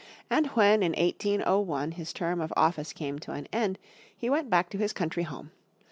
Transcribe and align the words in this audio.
And 0.31 0.47
when 0.55 0.81
in 0.81 0.93
1801 0.93 1.91
his 1.91 2.11
term 2.11 2.41
of 2.41 2.51
office 2.57 2.91
came 2.91 3.19
to 3.19 3.33
an 3.33 3.47
end 3.53 3.77
he 4.17 4.31
went 4.31 4.49
back 4.49 4.71
to 4.71 4.79
his 4.79 4.93
country 4.93 5.21
home. 5.21 5.51